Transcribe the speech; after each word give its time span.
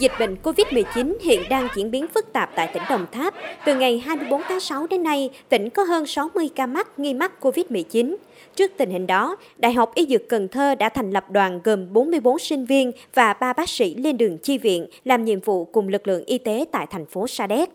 Dịch 0.00 0.12
bệnh 0.18 0.36
COVID-19 0.42 1.14
hiện 1.20 1.40
đang 1.50 1.68
diễn 1.76 1.90
biến 1.90 2.06
phức 2.14 2.32
tạp 2.32 2.50
tại 2.56 2.70
tỉnh 2.74 2.82
Đồng 2.90 3.06
Tháp. 3.12 3.34
Từ 3.66 3.74
ngày 3.74 3.98
24 3.98 4.42
tháng 4.48 4.60
6 4.60 4.86
đến 4.86 5.02
nay, 5.02 5.30
tỉnh 5.48 5.70
có 5.70 5.82
hơn 5.82 6.06
60 6.06 6.50
ca 6.54 6.66
mắc 6.66 6.98
nghi 6.98 7.14
mắc 7.14 7.32
COVID-19. 7.40 8.16
Trước 8.56 8.72
tình 8.76 8.90
hình 8.90 9.06
đó, 9.06 9.36
Đại 9.56 9.72
học 9.72 9.94
Y 9.94 10.06
Dược 10.06 10.28
Cần 10.28 10.48
Thơ 10.48 10.74
đã 10.74 10.88
thành 10.88 11.10
lập 11.10 11.30
đoàn 11.30 11.60
gồm 11.64 11.92
44 11.92 12.38
sinh 12.38 12.64
viên 12.64 12.92
và 13.14 13.32
3 13.32 13.52
bác 13.52 13.68
sĩ 13.68 13.94
lên 13.94 14.18
đường 14.18 14.38
chi 14.38 14.58
viện 14.58 14.86
làm 15.04 15.24
nhiệm 15.24 15.40
vụ 15.40 15.64
cùng 15.64 15.88
lực 15.88 16.06
lượng 16.06 16.24
y 16.24 16.38
tế 16.38 16.64
tại 16.72 16.86
thành 16.90 17.06
phố 17.06 17.26
Sa 17.26 17.46
Đéc. 17.46 17.68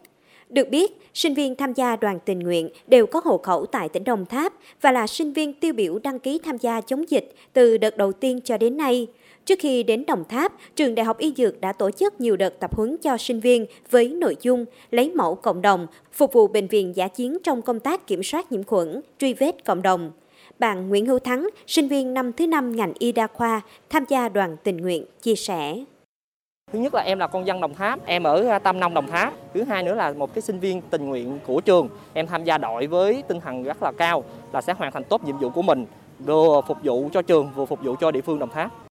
Được 0.49 0.69
biết, 0.69 0.91
sinh 1.13 1.33
viên 1.33 1.55
tham 1.55 1.73
gia 1.73 1.95
đoàn 1.95 2.19
tình 2.25 2.39
nguyện 2.39 2.69
đều 2.87 3.05
có 3.05 3.21
hộ 3.23 3.37
khẩu 3.37 3.65
tại 3.65 3.89
tỉnh 3.89 4.03
Đồng 4.03 4.25
Tháp 4.25 4.53
và 4.81 4.91
là 4.91 5.07
sinh 5.07 5.33
viên 5.33 5.53
tiêu 5.53 5.73
biểu 5.73 5.99
đăng 5.99 6.19
ký 6.19 6.39
tham 6.43 6.57
gia 6.57 6.81
chống 6.81 7.09
dịch 7.09 7.35
từ 7.53 7.77
đợt 7.77 7.97
đầu 7.97 8.11
tiên 8.11 8.39
cho 8.43 8.57
đến 8.57 8.77
nay. 8.77 9.07
Trước 9.45 9.59
khi 9.59 9.83
đến 9.83 10.03
Đồng 10.07 10.23
Tháp, 10.23 10.53
trường 10.75 10.95
Đại 10.95 11.05
học 11.05 11.17
Y 11.17 11.33
Dược 11.37 11.61
đã 11.61 11.73
tổ 11.73 11.91
chức 11.91 12.21
nhiều 12.21 12.35
đợt 12.35 12.59
tập 12.59 12.75
huấn 12.75 12.97
cho 12.97 13.17
sinh 13.17 13.39
viên 13.39 13.65
với 13.91 14.09
nội 14.09 14.35
dung 14.41 14.65
lấy 14.91 15.11
mẫu 15.15 15.35
cộng 15.35 15.61
đồng, 15.61 15.87
phục 16.11 16.33
vụ 16.33 16.47
bệnh 16.47 16.67
viện 16.67 16.95
giả 16.95 17.07
chiến 17.07 17.37
trong 17.43 17.61
công 17.61 17.79
tác 17.79 18.07
kiểm 18.07 18.23
soát 18.23 18.51
nhiễm 18.51 18.63
khuẩn, 18.63 19.01
truy 19.19 19.33
vết 19.33 19.65
cộng 19.65 19.81
đồng. 19.81 20.11
Bạn 20.59 20.89
Nguyễn 20.89 21.05
Hữu 21.05 21.19
Thắng, 21.19 21.49
sinh 21.67 21.87
viên 21.87 22.13
năm 22.13 22.33
thứ 22.33 22.47
năm 22.47 22.75
ngành 22.75 22.93
y 22.99 23.11
đa 23.11 23.27
khoa, 23.27 23.61
tham 23.89 24.05
gia 24.09 24.29
đoàn 24.29 24.57
tình 24.63 24.77
nguyện, 24.77 25.05
chia 25.21 25.35
sẻ. 25.35 25.75
Thứ 26.73 26.79
nhất 26.79 26.93
là 26.93 27.01
em 27.01 27.19
là 27.19 27.27
con 27.27 27.47
dân 27.47 27.61
Đồng 27.61 27.73
Tháp, 27.73 28.05
em 28.05 28.23
ở 28.23 28.47
à, 28.47 28.59
Tam 28.59 28.79
Nông 28.79 28.93
Đồng 28.93 29.07
Tháp. 29.07 29.33
Thứ 29.53 29.63
hai 29.63 29.83
nữa 29.83 29.95
là 29.95 30.13
một 30.13 30.33
cái 30.33 30.41
sinh 30.41 30.59
viên 30.59 30.81
tình 30.81 31.05
nguyện 31.05 31.39
của 31.47 31.61
trường. 31.61 31.89
Em 32.13 32.27
tham 32.27 32.43
gia 32.43 32.57
đội 32.57 32.87
với 32.87 33.23
tinh 33.27 33.39
thần 33.39 33.63
rất 33.63 33.83
là 33.83 33.91
cao 33.91 34.23
là 34.53 34.61
sẽ 34.61 34.73
hoàn 34.73 34.91
thành 34.91 35.03
tốt 35.03 35.25
nhiệm 35.25 35.37
vụ 35.37 35.49
của 35.49 35.61
mình, 35.61 35.85
vừa 36.19 36.61
phục 36.67 36.77
vụ 36.83 37.09
cho 37.13 37.21
trường, 37.21 37.49
vừa 37.55 37.65
phục 37.65 37.83
vụ 37.83 37.95
cho 38.01 38.11
địa 38.11 38.21
phương 38.21 38.39
Đồng 38.39 38.49
Tháp. 38.49 38.84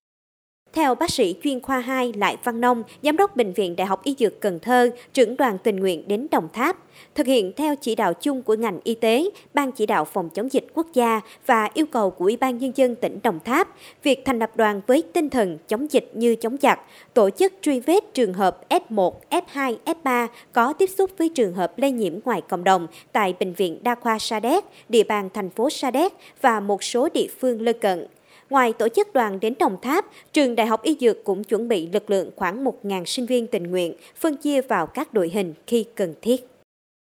Theo 0.75 0.95
bác 0.95 1.09
sĩ 1.11 1.35
chuyên 1.43 1.61
khoa 1.61 1.79
2 1.79 2.13
Lại 2.15 2.37
Văn 2.43 2.61
Nông, 2.61 2.83
Giám 3.03 3.17
đốc 3.17 3.35
Bệnh 3.35 3.53
viện 3.53 3.75
Đại 3.75 3.87
học 3.87 4.03
Y 4.03 4.15
Dược 4.19 4.41
Cần 4.41 4.59
Thơ, 4.59 4.89
trưởng 5.13 5.37
đoàn 5.37 5.57
tình 5.63 5.75
nguyện 5.75 6.03
đến 6.07 6.27
Đồng 6.31 6.47
Tháp, 6.53 6.77
thực 7.15 7.27
hiện 7.27 7.51
theo 7.55 7.75
chỉ 7.75 7.95
đạo 7.95 8.13
chung 8.13 8.41
của 8.41 8.53
ngành 8.53 8.79
y 8.83 8.95
tế, 8.95 9.29
Ban 9.53 9.71
chỉ 9.71 9.85
đạo 9.85 10.05
phòng 10.05 10.29
chống 10.29 10.53
dịch 10.53 10.67
quốc 10.73 10.87
gia 10.93 11.21
và 11.45 11.69
yêu 11.73 11.85
cầu 11.85 12.09
của 12.09 12.25
Ủy 12.25 12.37
ban 12.37 12.57
Nhân 12.57 12.71
dân 12.75 12.95
tỉnh 12.95 13.19
Đồng 13.23 13.39
Tháp, 13.39 13.67
việc 14.03 14.25
thành 14.25 14.39
lập 14.39 14.51
đoàn 14.55 14.81
với 14.87 15.03
tinh 15.13 15.29
thần 15.29 15.57
chống 15.67 15.91
dịch 15.91 16.11
như 16.13 16.35
chống 16.35 16.57
giặc, 16.61 16.79
tổ 17.13 17.29
chức 17.29 17.53
truy 17.61 17.79
vết 17.79 18.13
trường 18.13 18.33
hợp 18.33 18.69
F1, 18.69 19.13
F2, 19.29 19.75
F3 19.85 20.27
có 20.53 20.73
tiếp 20.73 20.89
xúc 20.97 21.11
với 21.17 21.29
trường 21.29 21.53
hợp 21.53 21.79
lây 21.79 21.91
nhiễm 21.91 22.13
ngoài 22.25 22.41
cộng 22.41 22.63
đồng 22.63 22.87
tại 23.11 23.35
Bệnh 23.39 23.53
viện 23.53 23.79
Đa 23.83 23.95
khoa 23.95 24.19
Sa 24.19 24.39
Đéc, 24.39 24.63
địa 24.89 25.03
bàn 25.03 25.29
thành 25.33 25.49
phố 25.49 25.69
Sa 25.69 25.91
Đéc 25.91 26.13
và 26.41 26.59
một 26.59 26.83
số 26.83 27.09
địa 27.13 27.27
phương 27.39 27.61
lân 27.61 27.79
cận. 27.79 28.07
Ngoài 28.49 28.73
tổ 28.73 28.87
chức 28.89 29.13
đoàn 29.13 29.39
đến 29.39 29.53
Đồng 29.59 29.77
Tháp, 29.81 30.05
trường 30.33 30.55
Đại 30.55 30.67
học 30.67 30.81
Y 30.83 30.97
Dược 30.99 31.23
cũng 31.23 31.43
chuẩn 31.43 31.67
bị 31.67 31.89
lực 31.93 32.09
lượng 32.09 32.31
khoảng 32.35 32.63
1.000 32.63 33.05
sinh 33.05 33.25
viên 33.25 33.47
tình 33.47 33.63
nguyện, 33.63 33.93
phân 34.15 34.37
chia 34.37 34.61
vào 34.61 34.87
các 34.87 35.13
đội 35.13 35.29
hình 35.29 35.53
khi 35.67 35.85
cần 35.95 36.13
thiết. 36.21 36.47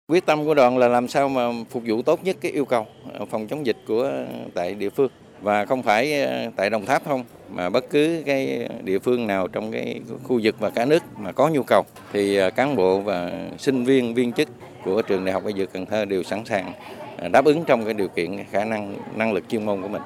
Quyết 0.08 0.26
tâm 0.26 0.46
của 0.46 0.54
đoàn 0.54 0.78
là 0.78 0.88
làm 0.88 1.08
sao 1.08 1.30
mà 1.30 1.50
phục 1.70 1.84
vụ 1.86 2.02
tốt 2.02 2.24
nhất 2.24 2.38
cái 2.42 2.52
yêu 2.52 2.66
cầu 2.66 2.86
ờ, 3.14 3.26
phòng 3.26 3.48
chống 3.48 3.66
dịch 3.66 3.78
của 3.88 4.02
ờ, 4.02 4.26
tại 4.54 4.74
địa 4.74 4.90
phương 4.90 5.10
và 5.42 5.66
không 5.66 5.84
phải 5.84 6.22
ờ, 6.22 6.52
tại 6.56 6.70
Đồng 6.70 6.86
Tháp 6.86 7.06
không 7.06 7.24
mà 7.50 7.70
bất 7.70 7.90
cứ 7.90 8.24
cái 8.26 8.70
địa 8.84 9.00
phương 9.00 9.28
nào 9.28 9.48
trong 9.48 9.72
cái 9.72 10.02
khu 10.24 10.40
vực 10.44 10.56
và 10.60 10.70
cả 10.70 10.86
nước 10.86 11.04
mà 11.18 11.32
có 11.32 11.50
nhu 11.50 11.64
cầu 11.64 11.84
thì 12.14 12.40
cán 12.56 12.76
bộ 12.76 13.00
và 13.00 13.32
sinh 13.58 13.84
viên 13.84 14.14
viên 14.14 14.34
chức 14.34 14.48
của 14.86 15.02
trường 15.02 15.26
Đại 15.26 15.34
học 15.34 15.44
Y 15.48 15.54
Dược 15.54 15.74
Cần 15.74 15.86
Thơ 15.86 16.06
đều 16.06 16.24
sẵn 16.24 16.46
sàng 16.46 16.74
đáp 17.32 17.46
ứng 17.46 17.64
trong 17.64 17.86
cái 17.86 17.94
điều 17.94 18.08
kiện 18.08 18.44
khả 18.52 18.66
năng 18.66 18.96
năng 19.16 19.34
lực 19.34 19.44
chuyên 19.50 19.66
môn 19.66 19.82
của 19.82 19.88
mình. 19.88 20.02